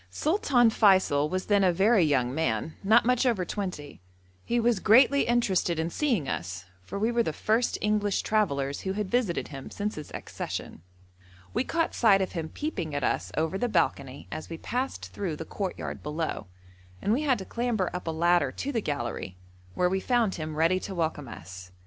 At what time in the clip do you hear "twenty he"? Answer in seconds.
3.45-4.59